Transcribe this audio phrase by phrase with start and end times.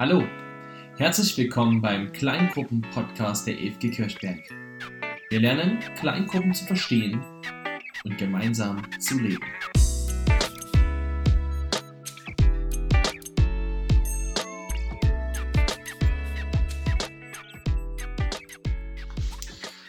[0.00, 0.22] Hallo,
[0.96, 4.38] herzlich willkommen beim Kleingruppen-Podcast der EFG Kirchberg.
[5.28, 7.20] Wir lernen, Kleingruppen zu verstehen
[8.04, 9.42] und gemeinsam zu leben.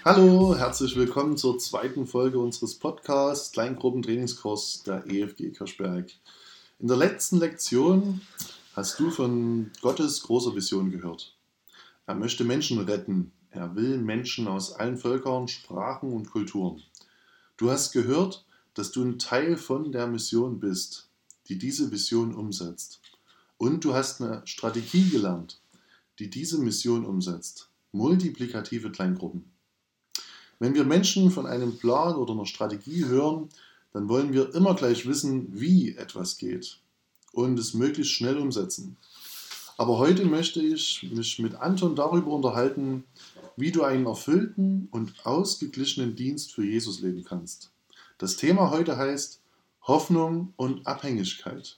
[0.03, 6.09] Hallo, herzlich willkommen zur zweiten Folge unseres Podcasts Kleingruppentrainingskurs der EFG Kirchberg.
[6.79, 8.21] In der letzten Lektion
[8.73, 11.35] hast du von Gottes großer Vision gehört.
[12.05, 13.31] Er möchte Menschen retten.
[13.51, 16.83] Er will Menschen aus allen Völkern, Sprachen und Kulturen.
[17.57, 21.09] Du hast gehört, dass du ein Teil von der Mission bist,
[21.47, 23.01] die diese Vision umsetzt.
[23.57, 25.59] Und du hast eine Strategie gelernt,
[26.19, 27.69] die diese Mission umsetzt.
[27.91, 29.51] Multiplikative Kleingruppen.
[30.59, 33.49] Wenn wir Menschen von einem Plan oder einer Strategie hören,
[33.93, 36.79] dann wollen wir immer gleich wissen, wie etwas geht
[37.33, 38.97] und es möglichst schnell umsetzen.
[39.77, 43.05] Aber heute möchte ich mich mit Anton darüber unterhalten,
[43.55, 47.71] wie du einen erfüllten und ausgeglichenen Dienst für Jesus leben kannst.
[48.17, 49.41] Das Thema heute heißt
[49.83, 51.77] Hoffnung und Abhängigkeit.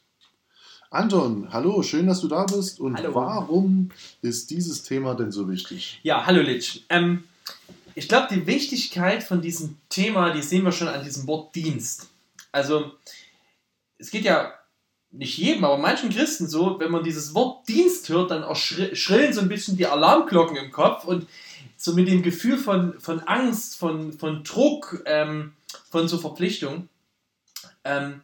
[0.89, 2.79] Anton, hallo, schön, dass du da bist.
[2.79, 3.15] Und hallo.
[3.15, 3.91] warum
[4.21, 5.99] ist dieses Thema denn so wichtig?
[6.03, 6.81] Ja, hallo Litsch.
[6.89, 7.23] Ähm,
[7.95, 12.09] ich glaube, die Wichtigkeit von diesem Thema, die sehen wir schon an diesem Wort Dienst.
[12.51, 12.93] Also,
[13.97, 14.53] es geht ja
[15.11, 19.41] nicht jedem, aber manchen Christen so, wenn man dieses Wort Dienst hört, dann schrillen so
[19.41, 21.27] ein bisschen die Alarmglocken im Kopf und
[21.75, 25.53] so mit dem Gefühl von, von Angst, von, von Druck, ähm,
[25.89, 26.87] von so Verpflichtung.
[27.83, 28.21] Ähm,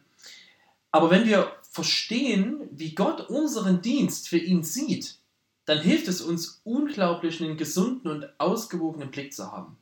[0.90, 5.16] aber wenn wir verstehen, wie Gott unseren Dienst für ihn sieht,
[5.66, 9.76] dann hilft es uns unglaublich, einen gesunden und ausgewogenen Blick zu haben.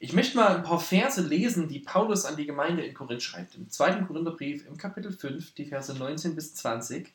[0.00, 3.56] Ich möchte mal ein paar Verse lesen, die Paulus an die Gemeinde in Korinth schreibt.
[3.56, 7.12] Im zweiten Korintherbrief im Kapitel 5, die Verse 19 bis 20.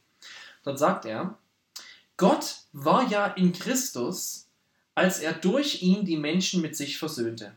[0.64, 1.38] Dort sagt er,
[2.17, 4.50] Gott war ja in Christus,
[4.95, 7.56] als er durch ihn die Menschen mit sich versöhnte.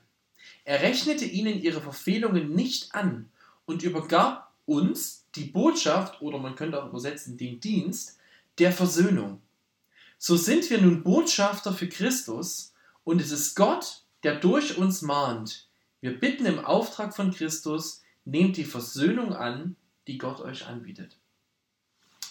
[0.64, 3.28] Er rechnete ihnen ihre Verfehlungen nicht an
[3.66, 8.16] und übergab uns die Botschaft, oder man könnte auch übersetzen, den Dienst
[8.58, 9.40] der Versöhnung.
[10.18, 12.72] So sind wir nun Botschafter für Christus
[13.04, 15.68] und es ist Gott, der durch uns mahnt.
[16.00, 19.76] Wir bitten im Auftrag von Christus, nehmt die Versöhnung an,
[20.08, 21.16] die Gott euch anbietet.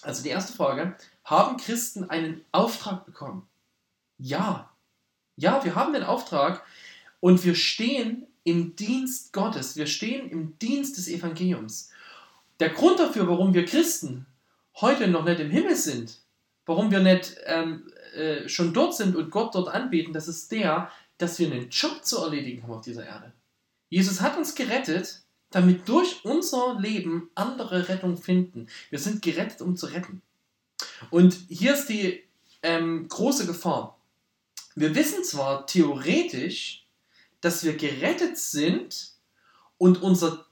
[0.01, 3.47] Also die erste Frage, haben Christen einen Auftrag bekommen?
[4.17, 4.73] Ja.
[5.37, 6.65] Ja, wir haben den Auftrag
[7.21, 9.77] und wir stehen im Dienst Gottes.
[9.77, 11.91] Wir stehen im Dienst des Evangeliums.
[12.59, 14.25] Der Grund dafür, warum wir Christen
[14.81, 16.19] heute noch nicht im Himmel sind,
[16.65, 20.91] warum wir nicht ähm, äh, schon dort sind und Gott dort anbeten, das ist der,
[21.17, 23.33] dass wir einen Job zu erledigen haben auf dieser Erde.
[23.89, 25.21] Jesus hat uns gerettet,
[25.51, 28.67] damit durch unser Leben andere Rettung finden.
[28.89, 30.21] Wir sind gerettet, um zu retten.
[31.11, 32.23] Und hier ist die
[32.63, 33.97] ähm, große Gefahr.
[34.75, 36.85] Wir wissen zwar theoretisch,
[37.39, 39.11] dass wir gerettet sind
[39.77, 40.45] und unser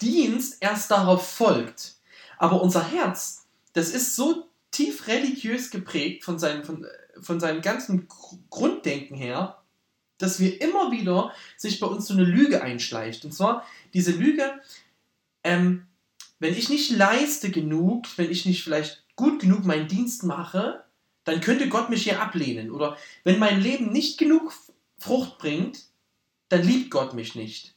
[0.00, 1.96] Dienst erst darauf folgt,
[2.38, 6.86] aber unser Herz, das ist so tief religiös geprägt von seinem, von,
[7.20, 8.08] von seinem ganzen
[8.50, 9.61] Grunddenken her,
[10.22, 13.24] dass wir immer wieder sich bei uns so eine Lüge einschleicht.
[13.24, 14.60] Und zwar diese Lüge,
[15.44, 15.86] ähm,
[16.38, 20.84] wenn ich nicht leiste genug, wenn ich nicht vielleicht gut genug meinen Dienst mache,
[21.24, 22.70] dann könnte Gott mich hier ablehnen.
[22.70, 24.52] Oder wenn mein Leben nicht genug
[24.98, 25.84] Frucht bringt,
[26.48, 27.74] dann liebt Gott mich nicht.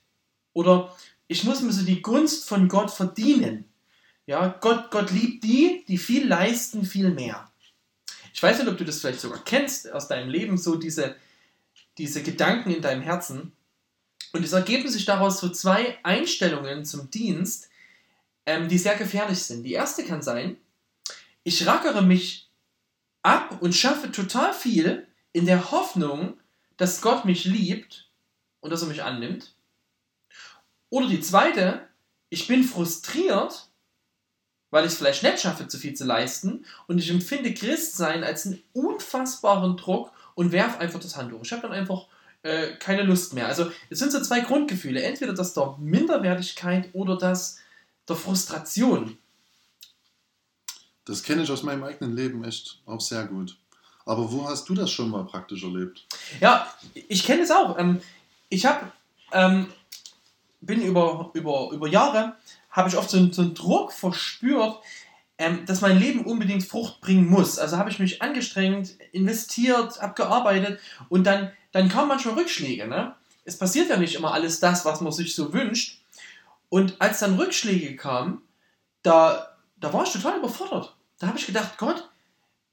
[0.54, 0.96] Oder
[1.28, 3.66] ich muss mir so die Gunst von Gott verdienen.
[4.26, 7.52] Ja, Gott, Gott liebt die, die viel leisten, viel mehr.
[8.34, 11.16] Ich weiß nicht, ob du das vielleicht sogar kennst aus deinem Leben, so diese,
[11.98, 13.54] diese Gedanken in deinem Herzen.
[14.34, 17.70] Und es ergeben sich daraus so zwei Einstellungen zum Dienst,
[18.46, 19.64] ähm, die sehr gefährlich sind.
[19.64, 20.58] Die erste kann sein,
[21.44, 22.50] ich rackere mich
[23.22, 26.40] ab und schaffe total viel in der Hoffnung,
[26.78, 28.10] dass Gott mich liebt
[28.60, 29.56] und dass er mich annimmt.
[30.90, 31.88] Oder die zweite,
[32.30, 33.70] ich bin frustriert,
[34.70, 38.46] weil ich es vielleicht nicht schaffe, zu viel zu leisten und ich empfinde Christsein als
[38.46, 41.42] einen unfassbaren Druck und werf einfach das Handtuch.
[41.44, 42.08] Ich habe dann einfach
[42.44, 43.48] äh, keine Lust mehr.
[43.48, 45.02] Also es sind so zwei Grundgefühle.
[45.02, 47.60] Entweder das der Minderwertigkeit oder das
[48.08, 49.18] der Frustration.
[51.06, 53.58] Das kenne ich aus meinem eigenen Leben echt auch sehr gut.
[54.06, 56.06] Aber wo hast du das schon mal praktisch erlebt?
[56.40, 57.78] Ja, ich kenne es auch.
[57.80, 58.02] Ähm,
[58.50, 58.92] ich habe,
[59.32, 59.68] ähm,
[60.62, 62.36] bin über, über, über Jahre,
[62.70, 64.78] habe ich oft so, so einen Druck verspürt,
[65.38, 67.60] ähm, dass mein Leben unbedingt Frucht bringen muss.
[67.60, 70.80] Also habe ich mich angestrengt, investiert, abgearbeitet
[71.10, 72.88] und dann, dann kamen manchmal Rückschläge.
[72.88, 73.14] Ne?
[73.44, 76.02] Es passiert ja nicht immer alles das, was man sich so wünscht.
[76.70, 78.42] Und als dann Rückschläge kamen,
[79.04, 80.96] da, da war ich total überfordert.
[81.20, 82.10] Da habe ich gedacht, Gott,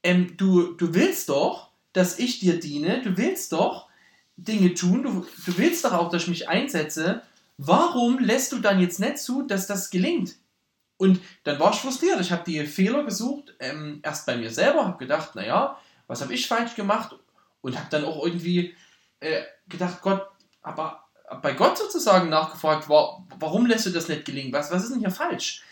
[0.02, 3.88] ähm, du, du willst doch, dass ich dir diene, du willst doch
[4.36, 7.22] Dinge tun, du, du willst doch auch, dass ich mich einsetze.
[7.58, 10.36] Warum lässt du dann jetzt nicht zu, dass das gelingt?
[11.02, 12.20] Und dann war ich frustriert.
[12.20, 15.76] Ich habe die Fehler gesucht, ähm, erst bei mir selber, habe gedacht, naja,
[16.06, 17.16] was habe ich falsch gemacht?
[17.60, 18.76] Und habe dann auch irgendwie
[19.18, 20.28] äh, gedacht, Gott,
[20.62, 21.08] aber
[21.42, 24.52] bei Gott sozusagen nachgefragt, war, warum lässt du das nicht gelingen?
[24.52, 25.64] Was, was ist denn hier falsch?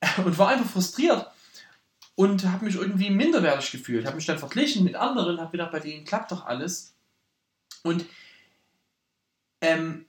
[0.24, 1.32] Und war einfach frustriert
[2.14, 5.80] und habe mich irgendwie minderwertig gefühlt, habe mich dann verglichen mit anderen, habe gedacht, bei
[5.80, 6.94] denen klappt doch alles.
[7.82, 8.06] Und
[9.60, 10.06] ähm,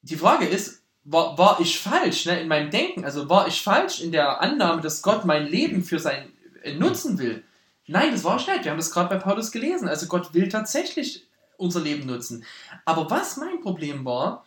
[0.00, 3.04] die Frage ist, war, war ich falsch ne, in meinem Denken?
[3.04, 6.32] Also war ich falsch in der Annahme, dass Gott mein Leben für sein
[6.62, 7.44] äh, Nutzen will?
[7.86, 8.64] Nein, das war ich nicht.
[8.64, 9.88] Wir haben das gerade bei Paulus gelesen.
[9.88, 11.26] Also Gott will tatsächlich
[11.56, 12.44] unser Leben nutzen.
[12.84, 14.46] Aber was mein Problem war,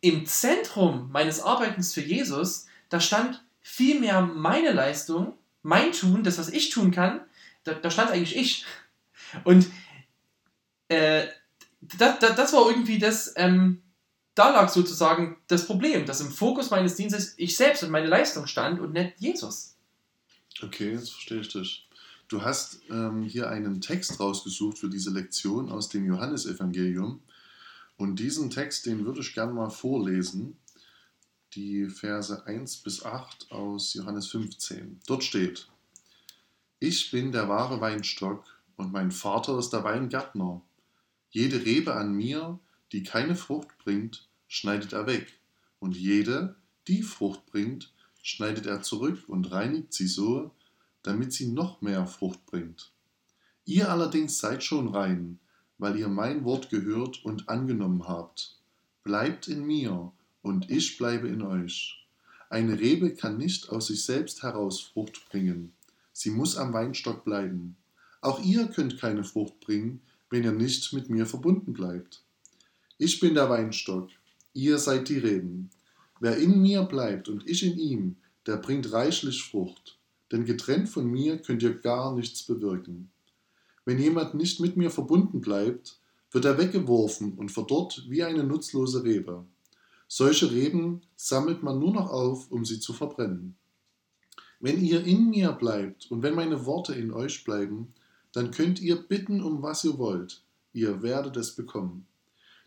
[0.00, 6.48] im Zentrum meines Arbeitens für Jesus, da stand vielmehr meine Leistung, mein Tun, das, was
[6.48, 7.20] ich tun kann,
[7.64, 8.64] da, da stand eigentlich ich.
[9.44, 9.68] Und
[10.88, 11.26] äh,
[11.80, 13.82] das, das, das, war irgendwie das, ähm,
[14.34, 18.46] da lag sozusagen das Problem, dass im Fokus meines Dienstes ich selbst und meine Leistung
[18.46, 19.76] stand und nicht Jesus.
[20.62, 21.88] Okay, jetzt verstehe ich dich.
[22.28, 27.20] Du hast ähm, hier einen Text rausgesucht für diese Lektion aus dem Johannesevangelium.
[27.98, 30.56] Und diesen Text, den würde ich gerne mal vorlesen
[31.54, 35.00] die Verse 1 bis 8 aus Johannes 15.
[35.06, 35.68] Dort steht,
[36.78, 38.44] Ich bin der wahre Weinstock
[38.76, 40.62] und mein Vater ist der Weingärtner.
[41.30, 42.58] Jede Rebe an mir,
[42.92, 45.40] die keine Frucht bringt, schneidet er weg,
[45.80, 46.54] und jede,
[46.86, 47.92] die Frucht bringt,
[48.22, 50.52] schneidet er zurück und reinigt sie so,
[51.02, 52.92] damit sie noch mehr Frucht bringt.
[53.64, 55.38] Ihr allerdings seid schon rein,
[55.78, 58.58] weil ihr mein Wort gehört und angenommen habt.
[59.02, 60.12] Bleibt in mir,
[60.42, 62.06] und ich bleibe in euch.
[62.50, 65.72] Eine Rebe kann nicht aus sich selbst heraus Frucht bringen.
[66.12, 67.76] Sie muss am Weinstock bleiben.
[68.20, 72.22] Auch ihr könnt keine Frucht bringen, wenn ihr nicht mit mir verbunden bleibt.
[73.04, 74.10] Ich bin der Weinstock,
[74.54, 75.70] ihr seid die Reben.
[76.20, 78.16] Wer in mir bleibt und ich in ihm,
[78.46, 79.98] der bringt reichlich Frucht.
[80.30, 83.10] Denn getrennt von mir könnt ihr gar nichts bewirken.
[83.84, 85.98] Wenn jemand nicht mit mir verbunden bleibt,
[86.30, 89.44] wird er weggeworfen und verdorrt wie eine nutzlose Rebe.
[90.06, 93.56] Solche Reben sammelt man nur noch auf, um sie zu verbrennen.
[94.60, 97.94] Wenn ihr in mir bleibt und wenn meine Worte in euch bleiben,
[98.30, 100.44] dann könnt ihr bitten, um was ihr wollt.
[100.72, 102.06] Ihr werdet es bekommen.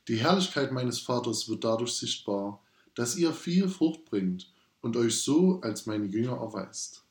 [0.07, 2.61] Die Herrlichkeit meines Vaters wird dadurch sichtbar,
[2.93, 7.03] dass ihr viel Frucht bringt und euch so als meine Jünger erweist.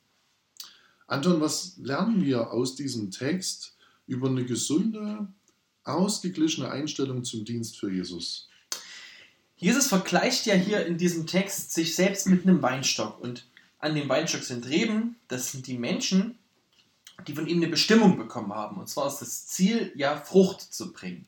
[1.07, 3.75] Anton, was lernen wir aus diesem Text
[4.07, 5.27] über eine gesunde,
[5.83, 8.49] ausgeglichene Einstellung zum Dienst für Jesus?
[9.57, 13.45] Jesus vergleicht ja hier in diesem Text sich selbst mit einem Weinstock und
[13.77, 16.39] an dem Weinstock sind Reben, das sind die Menschen,
[17.27, 18.77] die von ihm eine Bestimmung bekommen haben.
[18.77, 21.27] Und zwar ist das Ziel, ja, Frucht zu bringen.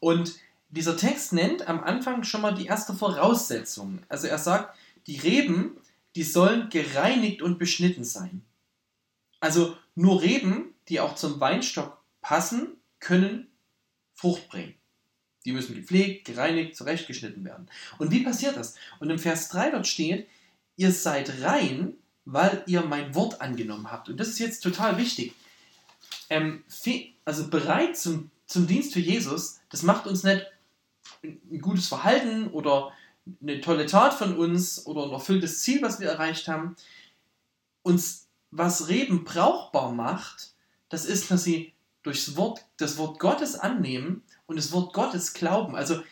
[0.00, 0.36] Und
[0.68, 4.00] dieser Text nennt am Anfang schon mal die erste Voraussetzung.
[4.08, 4.76] Also er sagt,
[5.06, 5.76] die Reben,
[6.14, 8.42] die sollen gereinigt und beschnitten sein.
[9.40, 13.48] Also nur Reben, die auch zum Weinstock passen, können
[14.14, 14.74] Frucht bringen.
[15.44, 17.68] Die müssen gepflegt, gereinigt, zurechtgeschnitten werden.
[17.98, 18.74] Und wie passiert das?
[18.98, 20.26] Und im Vers 3 dort steht,
[20.76, 24.08] ihr seid rein, weil ihr mein Wort angenommen habt.
[24.08, 25.34] Und das ist jetzt total wichtig.
[26.28, 26.64] Ähm,
[27.24, 30.44] also bereit zum, zum Dienst für Jesus, das macht uns nicht
[31.22, 32.92] ein gutes Verhalten oder
[33.42, 36.76] eine tolle Tat von uns oder ein erfülltes Ziel, was wir erreicht haben.
[37.82, 40.54] Uns, was Reben brauchbar macht,
[40.88, 45.74] das ist, dass sie durchs Wort, das Wort Gottes annehmen und das Wort Gottes glauben.
[45.74, 46.02] Also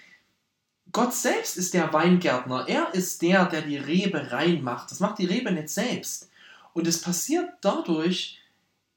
[0.90, 2.66] Gott selbst ist der Weingärtner.
[2.68, 4.90] Er ist der, der die Rebe reinmacht.
[4.90, 6.30] Das macht die Rebe nicht selbst.
[6.72, 8.40] Und es passiert dadurch,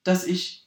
[0.03, 0.65] dass ich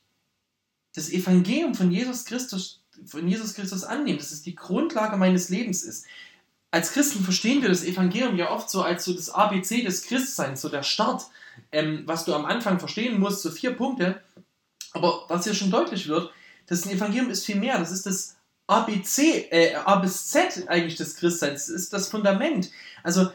[0.94, 5.83] das Evangelium von Jesus Christus, von Jesus Christus annehme, dass es die Grundlage meines Lebens
[5.83, 6.07] ist.
[6.71, 10.61] Als Christen verstehen wir das Evangelium ja oft so als so das ABC des Christseins,
[10.61, 11.25] so der Start,
[11.73, 14.23] ähm, was du am Anfang verstehen musst, so vier Punkte.
[14.92, 16.30] Aber was hier schon deutlich wird,
[16.66, 17.78] das Evangelium ist viel mehr.
[17.78, 18.37] Das ist das
[18.69, 22.71] ABC, äh, A bis Z eigentlich des Christseins, ist das Fundament.
[23.02, 23.30] Also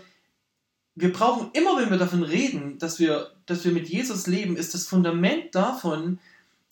[0.95, 4.73] wir brauchen immer, wenn wir davon reden, dass wir, dass wir mit Jesus leben, ist
[4.73, 6.19] das Fundament davon,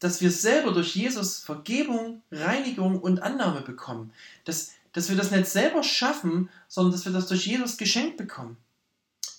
[0.04, 4.12] dass wir selber durch Jesus Vergebung, Reinigung und Annahme bekommen.
[4.46, 8.58] Dass, dass wir das nicht selber schaffen, sondern dass wir das durch Jesus geschenkt bekommen.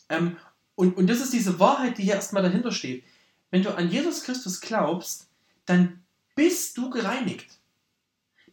[0.08, 0.36] Ähm,
[0.74, 3.04] und, und das ist diese Wahrheit, die hier erstmal dahinter steht.
[3.50, 5.28] Wenn du an Jesus Christus glaubst,
[5.66, 6.02] dann
[6.34, 7.58] bist du gereinigt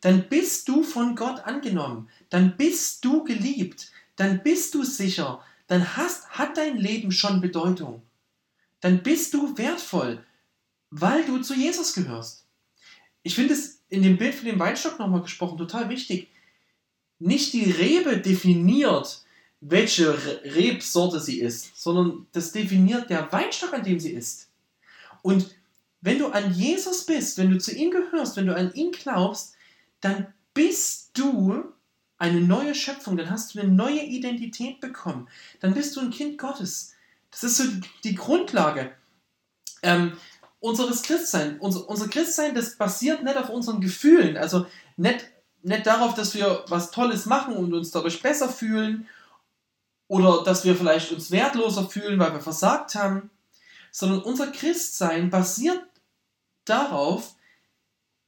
[0.02, 5.96] dann bist du von Gott angenommen, dann bist du geliebt, dann bist du sicher, dann
[5.96, 8.02] hast, hat dein Leben schon Bedeutung.
[8.82, 10.24] Dann bist du wertvoll.
[10.92, 12.46] Weil du zu Jesus gehörst.
[13.24, 16.30] Ich finde es in dem Bild von dem Weinstock nochmal gesprochen total wichtig.
[17.20, 19.24] Nicht die Rebe definiert,
[19.62, 24.50] welche Rebsorte sie ist, sondern das definiert der Weinstock, an dem sie ist.
[25.22, 25.56] Und
[26.02, 29.54] wenn du an Jesus bist, wenn du zu ihm gehörst, wenn du an ihn glaubst,
[30.02, 31.64] dann bist du
[32.18, 35.28] eine neue Schöpfung, dann hast du eine neue Identität bekommen,
[35.60, 36.94] dann bist du ein Kind Gottes.
[37.30, 37.64] Das ist so
[38.04, 38.92] die Grundlage
[39.84, 40.14] ähm,
[40.62, 41.60] unseres Christsein.
[41.60, 44.66] Unser, unser Christsein, das basiert nicht auf unseren Gefühlen, also
[44.96, 45.26] nicht,
[45.64, 49.08] nicht darauf, dass wir was Tolles machen und uns dadurch besser fühlen
[50.08, 53.30] oder dass wir vielleicht uns wertloser fühlen, weil wir versagt haben,
[53.92, 55.84] sondern unser Christsein basiert
[56.64, 57.36] darauf,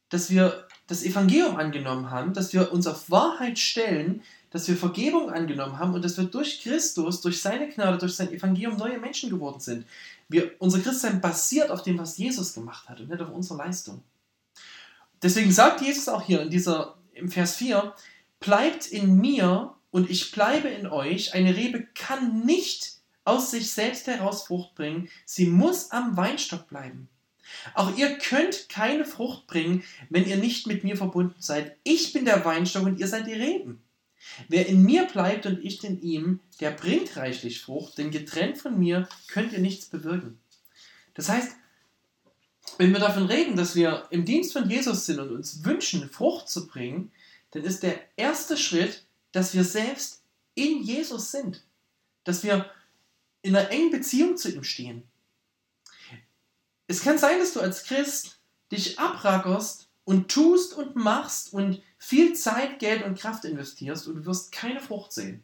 [0.09, 5.31] dass wir das Evangelium angenommen haben, dass wir uns auf Wahrheit stellen, dass wir Vergebung
[5.31, 9.29] angenommen haben und dass wir durch Christus, durch seine Gnade, durch sein Evangelium neue Menschen
[9.29, 9.85] geworden sind.
[10.33, 14.03] Wir, unser Christsein basiert auf dem, was Jesus gemacht hat und nicht auf unserer Leistung.
[15.21, 17.93] Deswegen sagt Jesus auch hier in dieser, im Vers 4,
[18.39, 21.33] bleibt in mir und ich bleibe in euch.
[21.35, 25.07] Eine Rebe kann nicht aus sich selbst heraus Frucht bringen.
[25.25, 27.07] Sie muss am Weinstock bleiben.
[27.75, 31.77] Auch ihr könnt keine Frucht bringen, wenn ihr nicht mit mir verbunden seid.
[31.83, 33.82] Ich bin der Weinstock und ihr seid die Reben.
[34.47, 38.79] Wer in mir bleibt und ich in ihm, der bringt reichlich Frucht, denn getrennt von
[38.79, 40.39] mir könnt ihr nichts bewirken.
[41.13, 41.51] Das heißt,
[42.77, 46.49] wenn wir davon reden, dass wir im Dienst von Jesus sind und uns wünschen, Frucht
[46.49, 47.11] zu bringen,
[47.51, 50.23] dann ist der erste Schritt, dass wir selbst
[50.55, 51.63] in Jesus sind,
[52.23, 52.69] dass wir
[53.41, 55.03] in einer engen Beziehung zu ihm stehen.
[56.87, 58.39] Es kann sein, dass du als Christ
[58.71, 64.25] dich abrackerst und tust und machst und viel Zeit, Geld und Kraft investierst und du
[64.25, 65.41] wirst keine Frucht sehen.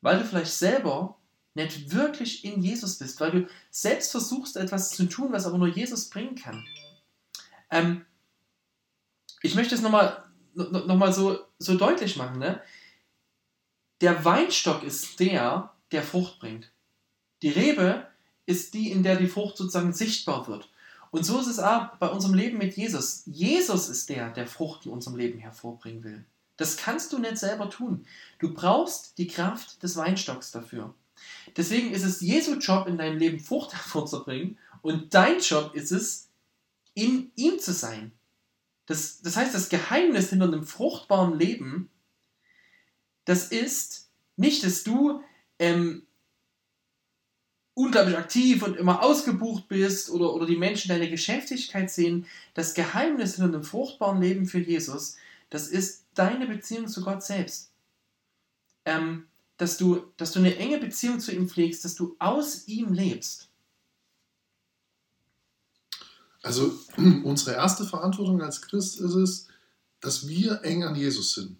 [0.00, 1.18] Weil du vielleicht selber
[1.54, 5.68] nicht wirklich in Jesus bist, weil du selbst versuchst, etwas zu tun, was aber nur
[5.68, 6.64] Jesus bringen kann.
[7.70, 8.06] Ähm,
[9.42, 10.24] ich möchte es nochmal
[10.54, 12.38] noch mal so, so deutlich machen.
[12.38, 12.62] Ne?
[14.00, 16.72] Der Weinstock ist der, der Frucht bringt.
[17.42, 18.06] Die Rebe
[18.46, 20.70] ist die, in der die Frucht sozusagen sichtbar wird.
[21.10, 23.22] Und so ist es auch bei unserem Leben mit Jesus.
[23.26, 26.24] Jesus ist der, der Frucht in unserem Leben hervorbringen will.
[26.56, 28.06] Das kannst du nicht selber tun.
[28.38, 30.94] Du brauchst die Kraft des Weinstocks dafür.
[31.56, 36.28] Deswegen ist es Jesu Job, in deinem Leben Frucht hervorzubringen und dein Job ist es,
[36.94, 38.12] in ihm zu sein.
[38.86, 41.90] Das, das heißt, das Geheimnis hinter einem fruchtbaren Leben,
[43.24, 45.22] das ist nicht, dass du
[45.58, 46.05] ähm,
[47.76, 52.26] unglaublich aktiv und immer ausgebucht bist oder, oder die Menschen deine Geschäftigkeit sehen.
[52.54, 55.16] Das Geheimnis hinter einem fruchtbaren Leben für Jesus,
[55.50, 57.70] das ist deine Beziehung zu Gott selbst.
[58.86, 59.26] Ähm,
[59.58, 63.48] dass, du, dass du eine enge Beziehung zu ihm pflegst, dass du aus ihm lebst.
[66.42, 69.48] Also unsere erste Verantwortung als Christ ist es,
[70.00, 71.58] dass wir eng an Jesus sind.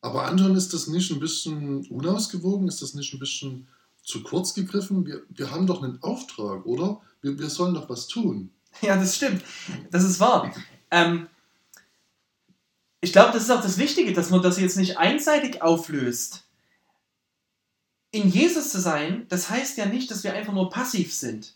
[0.00, 2.66] Aber Anton, ist das nicht ein bisschen unausgewogen?
[2.66, 3.68] Ist das nicht ein bisschen
[4.02, 5.06] zu kurz gegriffen?
[5.06, 7.00] Wir, wir haben doch einen Auftrag, oder?
[7.20, 8.50] Wir, wir sollen doch was tun.
[8.80, 9.44] Ja, das stimmt.
[9.90, 10.50] Das ist wahr.
[10.90, 11.26] Ähm,
[13.02, 16.44] ich glaube, das ist auch das Wichtige, dass man das jetzt nicht einseitig auflöst.
[18.12, 21.54] In Jesus zu sein, das heißt ja nicht, dass wir einfach nur passiv sind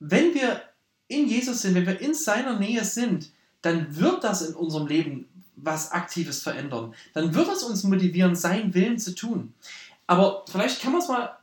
[0.00, 0.62] wenn wir
[1.08, 3.30] in Jesus sind, wenn wir in seiner Nähe sind,
[3.62, 6.94] dann wird das in unserem Leben was Aktives verändern.
[7.14, 9.54] Dann wird es uns motivieren, seinen Willen zu tun.
[10.08, 11.38] Aber vielleicht kann man es mal,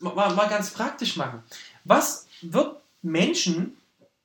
[0.00, 1.42] mal, mal ganz praktisch machen.
[1.84, 3.78] Was wird Menschen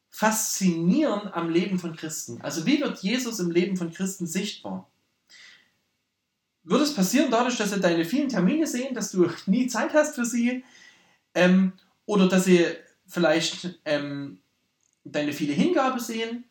[0.09, 2.41] faszinieren am Leben von Christen?
[2.41, 4.89] Also wie wird Jesus im Leben von Christen sichtbar?
[6.63, 10.15] Wird es passieren dadurch, dass sie deine vielen Termine sehen, dass du nie Zeit hast
[10.15, 10.65] für sie?
[11.35, 11.73] Ähm,
[12.07, 12.65] oder dass sie
[13.05, 14.39] vielleicht ähm,
[15.03, 16.45] deine viele Hingabe sehen.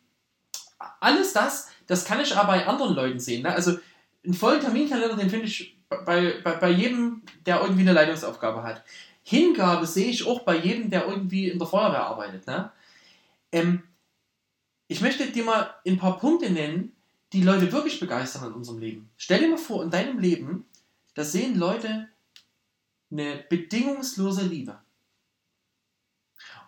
[1.01, 3.43] Alles das, das kann ich aber bei anderen Leuten sehen.
[3.43, 3.53] Ne?
[3.53, 3.77] Also
[4.23, 8.83] einen vollen Terminkalender, den finde ich bei, bei, bei jedem, der irgendwie eine Leitungsaufgabe hat.
[9.23, 12.47] Hingabe sehe ich auch bei jedem, der irgendwie in der Feuerwehr arbeitet.
[12.47, 12.71] Ne?
[13.51, 13.83] Ähm,
[14.87, 16.93] ich möchte dir mal ein paar Punkte nennen,
[17.33, 19.09] die Leute wirklich begeistern in unserem Leben.
[19.17, 20.65] Stell dir mal vor, in deinem Leben,
[21.13, 22.07] da sehen Leute
[23.11, 24.79] eine bedingungslose Liebe.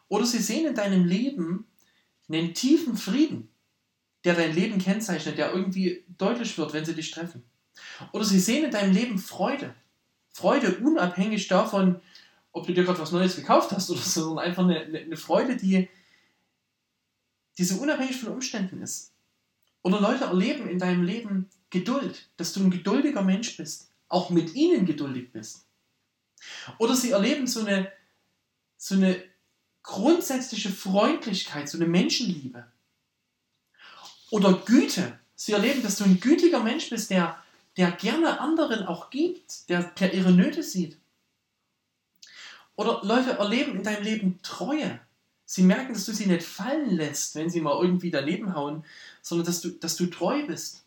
[0.10, 1.66] Oder sie sehen in deinem Leben
[2.28, 3.50] einen tiefen Frieden,
[4.24, 7.44] der dein Leben kennzeichnet, der irgendwie deutlich wird, wenn sie dich treffen.
[8.12, 9.74] Oder sie sehen in deinem Leben Freude.
[10.32, 12.02] Freude unabhängig davon,
[12.52, 15.58] ob du dir gerade was Neues gekauft hast oder so, sondern einfach eine, eine Freude,
[15.58, 15.90] die,
[17.58, 19.12] die so unabhängig von Umständen ist.
[19.82, 24.56] Oder Leute erleben in deinem Leben Geduld, dass du ein geduldiger Mensch bist, auch mit
[24.56, 25.66] ihnen geduldig bist.
[26.78, 27.92] Oder sie erleben so eine,
[28.78, 29.24] so eine
[29.84, 32.66] grundsätzliche Freundlichkeit, so eine Menschenliebe.
[34.32, 35.20] Oder Güte.
[35.36, 37.42] Sie erleben, dass du ein gütiger Mensch bist, der,
[37.78, 40.98] der gerne anderen auch gibt, der, der ihre Nöte sieht.
[42.76, 45.00] Oder Leute erleben in deinem Leben Treue.
[45.46, 48.86] Sie merken, dass du sie nicht fallen lässt, wenn sie mal irgendwie daneben hauen,
[49.22, 50.84] sondern dass du, dass du treu bist.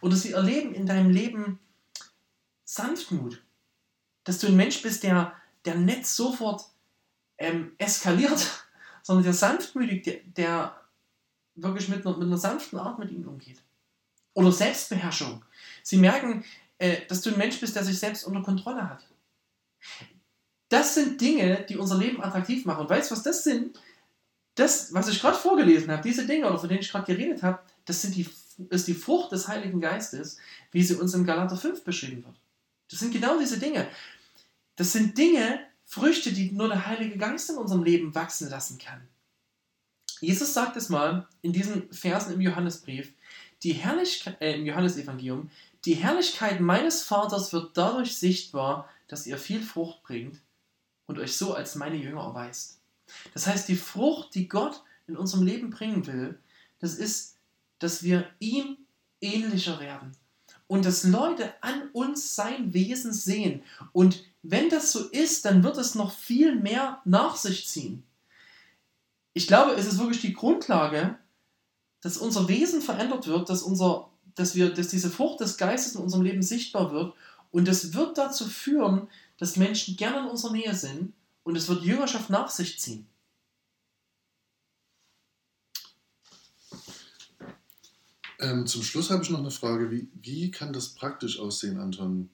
[0.00, 1.58] Oder sie erleben in deinem Leben
[2.64, 3.42] Sanftmut.
[4.24, 6.64] Dass du ein Mensch bist, der, der nicht sofort
[7.38, 8.64] ähm, eskaliert,
[9.02, 10.80] sondern der sanftmütig, der, der
[11.54, 13.60] wirklich mit einer, mit einer sanften Art mit ihnen umgeht.
[14.34, 15.44] Oder Selbstbeherrschung.
[15.82, 16.44] Sie merken,
[16.78, 19.06] äh, dass du ein Mensch bist, der sich selbst unter Kontrolle hat.
[20.68, 22.82] Das sind Dinge, die unser Leben attraktiv machen.
[22.82, 23.78] Und weißt du, was das sind?
[24.54, 27.60] Das, was ich gerade vorgelesen habe, diese Dinge, oder von denen ich gerade geredet habe,
[27.84, 28.28] das sind die,
[28.70, 30.38] ist die Frucht des Heiligen Geistes,
[30.70, 32.36] wie sie uns im Galater 5 beschrieben wird.
[32.90, 33.88] Das sind genau diese Dinge.
[34.76, 39.06] Das sind Dinge, Früchte, die nur der Heilige Geist in unserem Leben wachsen lassen kann.
[40.20, 43.12] Jesus sagt es mal in diesen Versen im Johannesbrief,
[43.62, 45.50] die Herrlichkeit, äh, im Johannesevangelium,
[45.84, 50.40] die Herrlichkeit meines Vaters wird dadurch sichtbar, dass ihr viel Frucht bringt
[51.06, 52.78] und euch so als meine Jünger erweist.
[53.34, 56.38] Das heißt, die Frucht, die Gott in unserem Leben bringen will,
[56.78, 57.36] das ist,
[57.78, 58.78] dass wir ihm
[59.20, 60.12] ähnlicher werden
[60.66, 63.62] und dass Leute an uns sein Wesen sehen.
[63.92, 68.04] Und wenn das so ist, dann wird es noch viel mehr nach sich ziehen.
[69.34, 71.18] Ich glaube, es ist wirklich die Grundlage,
[72.00, 76.02] dass unser Wesen verändert wird, dass, unser, dass, wir, dass diese Frucht des Geistes in
[76.02, 77.14] unserem Leben sichtbar wird.
[77.50, 79.08] Und es wird dazu führen,
[79.38, 81.12] dass Menschen gerne in unserer Nähe sind
[81.42, 83.06] und es wird Jüngerschaft nach sich ziehen.
[88.42, 89.90] Ähm, zum Schluss habe ich noch eine Frage.
[89.90, 92.28] Wie, wie kann das praktisch aussehen, Anton?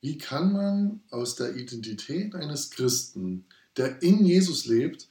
[0.00, 3.44] Wie kann man aus der Identität eines Christen,
[3.76, 5.08] der in Jesus lebt,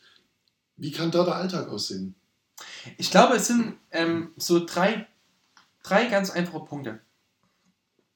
[0.77, 2.15] wie kann da der Alltag aussehen?
[2.98, 5.08] Ich glaube, es sind ähm, so drei,
[5.84, 7.02] drei ganz einfache Punkte.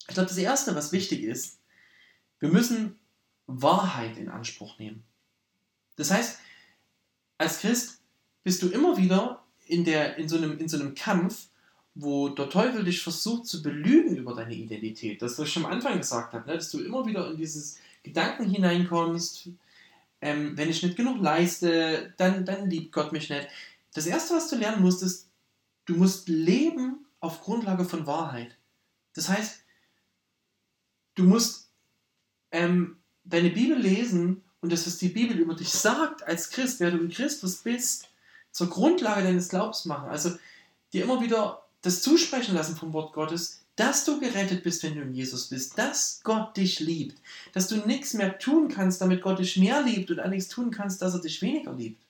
[0.08, 1.60] Ich glaube, das Erste, was wichtig ist,
[2.40, 3.00] wir müssen
[3.48, 5.04] Wahrheit in Anspruch nehmen.
[5.96, 6.40] Das heißt,
[7.38, 8.02] als Christ
[8.44, 11.48] bist du immer wieder in, der, in, so, einem, in so einem Kampf,
[11.96, 15.22] wo der Teufel dich versucht zu belügen über deine Identität.
[15.22, 16.56] Das, was ich am Anfang gesagt habe, ne?
[16.56, 19.50] dass du immer wieder in dieses Gedanken hineinkommst,
[20.22, 23.48] ähm, wenn ich nicht genug leiste, dann, dann liebt Gott mich nicht.
[23.94, 25.30] Das Erste, was du lernen musst, ist,
[25.86, 28.58] du musst leben auf Grundlage von Wahrheit.
[29.14, 29.62] Das heißt,
[31.16, 31.70] du musst
[32.52, 36.92] ähm, deine Bibel lesen und das, was die Bibel über dich sagt als Christ, wer
[36.92, 38.10] du in Christus bist,
[38.52, 40.10] zur Grundlage deines Glaubens machen.
[40.10, 40.38] Also
[40.92, 45.02] dir immer wieder das zusprechen lassen vom Wort Gottes, dass du gerettet bist, wenn du
[45.02, 47.20] in Jesus bist, dass Gott dich liebt,
[47.54, 51.02] dass du nichts mehr tun kannst, damit Gott dich mehr liebt und nichts tun kannst,
[51.02, 52.04] dass er dich weniger liebt.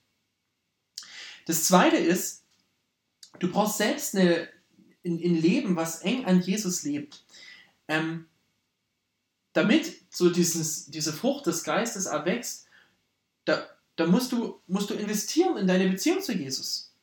[1.45, 2.43] Das zweite ist,
[3.39, 4.47] du brauchst selbst eine,
[5.05, 7.23] ein, ein Leben, was eng an Jesus lebt.
[7.87, 8.25] Ähm,
[9.53, 12.65] damit so dieses, diese Frucht des Geistes erwächst,
[13.45, 16.93] da, da musst, du, musst du investieren in deine Beziehung zu Jesus.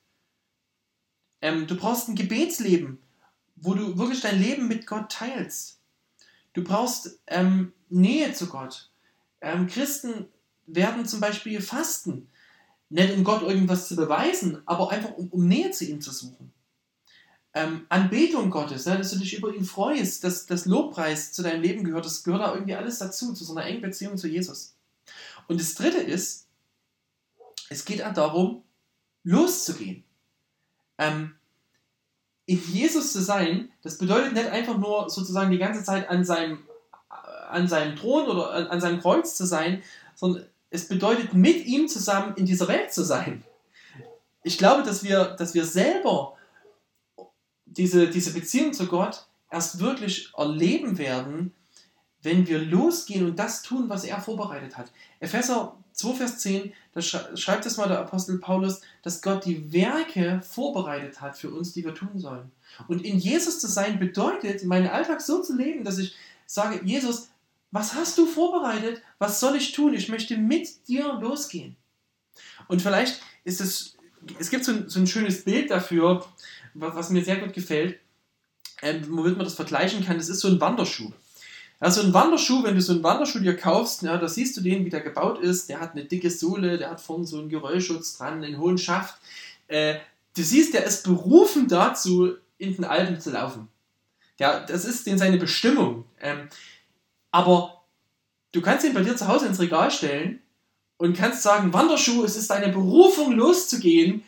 [1.43, 2.99] Ähm, du brauchst ein Gebetsleben
[3.61, 5.79] wo du wirklich dein Leben mit Gott teilst.
[6.53, 8.91] Du brauchst ähm, Nähe zu Gott.
[9.41, 10.27] Ähm, Christen
[10.67, 12.29] werden zum Beispiel fasten,
[12.89, 16.53] nicht um Gott irgendwas zu beweisen, aber einfach um, um Nähe zu ihm zu suchen.
[17.53, 21.63] Ähm, Anbetung Gottes, ne, dass du dich über ihn freust, dass das Lobpreis zu deinem
[21.63, 24.77] Leben gehört, das gehört da irgendwie alles dazu, zu so einer engen Beziehung zu Jesus.
[25.49, 26.47] Und das dritte ist,
[27.69, 28.63] es geht auch darum,
[29.25, 30.05] loszugehen.
[30.99, 31.35] Ähm,
[32.47, 36.59] in Jesus zu sein, das bedeutet nicht einfach nur sozusagen die ganze Zeit an seinem,
[37.49, 39.83] an seinem Thron oder an, an seinem Kreuz zu sein,
[40.15, 43.45] sondern es bedeutet mit ihm zusammen in dieser Welt zu sein.
[44.43, 46.37] Ich glaube, dass wir, dass wir selber
[47.71, 51.55] diese, diese Beziehung zu Gott erst wirklich erleben werden,
[52.23, 54.93] wenn wir losgehen und das tun, was er vorbereitet hat.
[55.21, 60.43] Epheser 2, Vers 10, da schreibt es mal der Apostel Paulus, dass Gott die Werke
[60.43, 62.51] vorbereitet hat für uns, die wir tun sollen.
[62.89, 66.15] Und in Jesus zu sein bedeutet, meinen Alltag so zu leben, dass ich
[66.47, 67.31] sage, Jesus,
[67.71, 69.03] was hast du vorbereitet?
[69.19, 69.95] Was soll ich tun?
[69.95, 71.77] Ich möchte mit dir losgehen.
[72.69, 73.97] Und vielleicht ist es,
[74.39, 76.25] es gibt so ein, so ein schönes Bild dafür,
[76.75, 77.99] was, was mir sehr gut gefällt,
[78.83, 80.19] ähm, womit man das vergleichen kann.
[80.19, 81.13] Das ist so ein Wanderschuh.
[81.79, 84.85] Also ein Wanderschuh, wenn du so einen Wanderschuh dir kaufst, ja, da siehst du den,
[84.85, 85.69] wie der gebaut ist.
[85.71, 89.19] Der hat eine dicke Sohle, der hat vorne so einen Geräuschschutz dran, einen hohen Schaft.
[89.67, 89.97] Äh,
[90.37, 93.69] du siehst, der ist berufen dazu, in den Alpen zu laufen.
[94.39, 96.05] Ja, das ist den seine Bestimmung.
[96.21, 96.49] Ähm,
[97.31, 97.83] aber
[98.53, 100.41] du kannst ihn bei dir zu Hause ins Regal stellen
[101.01, 104.23] und kannst sagen, Wanderschuh, es ist deine Berufung loszugehen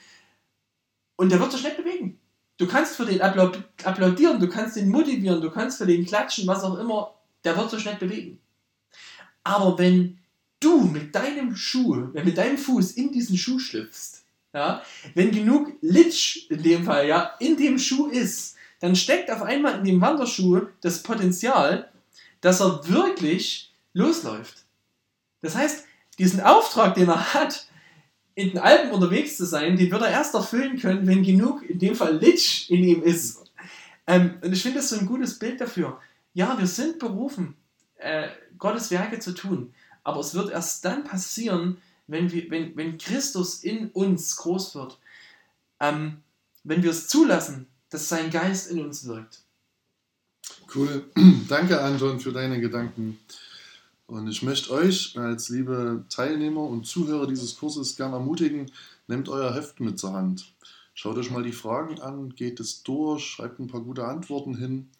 [1.16, 2.18] und der wird sich nicht bewegen.
[2.56, 6.64] Du kannst für den applaudieren, du kannst den motivieren, du kannst für den klatschen, was
[6.64, 7.12] auch immer,
[7.44, 8.40] der wird sich nicht bewegen.
[9.44, 10.18] Aber wenn
[10.60, 14.82] du mit deinem Schuh, wenn mit deinem Fuß in diesen Schuh schlüpfst, ja,
[15.14, 19.78] wenn genug Litsch in dem Fall ja in dem Schuh ist, dann steckt auf einmal
[19.78, 21.92] in dem Wanderschuh das Potenzial,
[22.40, 24.64] dass er wirklich losläuft.
[25.42, 25.84] Das heißt,
[26.22, 27.66] diesen Auftrag, den er hat,
[28.34, 31.78] in den Alpen unterwegs zu sein, den wird er erst erfüllen können, wenn genug, in
[31.78, 33.42] dem Fall Litsch in ihm ist.
[34.06, 36.00] Ähm, und ich finde das so ein gutes Bild dafür.
[36.32, 37.54] Ja, wir sind berufen,
[37.98, 39.74] äh, Gottes Werke zu tun.
[40.04, 44.98] Aber es wird erst dann passieren, wenn, wir, wenn, wenn Christus in uns groß wird.
[45.80, 46.18] Ähm,
[46.64, 49.40] wenn wir es zulassen, dass sein Geist in uns wirkt.
[50.74, 51.04] Cool.
[51.48, 53.18] Danke, Anton, für deine Gedanken.
[54.12, 58.70] Und ich möchte euch als liebe Teilnehmer und Zuhörer dieses Kurses gerne ermutigen,
[59.06, 60.52] nehmt euer Heft mit zur Hand.
[60.92, 64.90] Schaut euch mal die Fragen an, geht es durch, schreibt ein paar gute Antworten hin.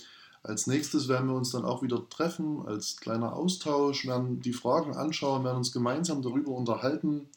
[0.43, 4.97] Als nächstes werden wir uns dann auch wieder treffen als kleiner Austausch, werden die Fragen
[4.97, 7.29] anschauen, werden uns gemeinsam darüber unterhalten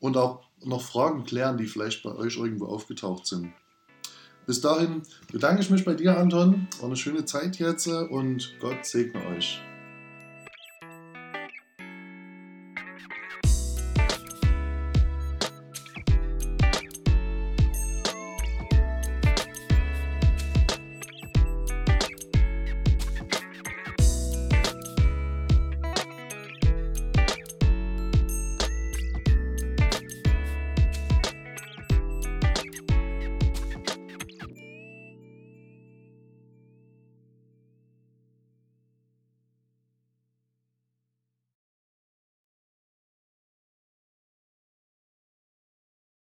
[0.00, 3.54] und auch noch Fragen klären, die vielleicht bei euch irgendwo aufgetaucht sind.
[4.44, 5.00] Bis dahin
[5.32, 6.68] bedanke ich mich bei dir, Anton.
[6.78, 9.62] War eine schöne Zeit jetzt und Gott segne euch.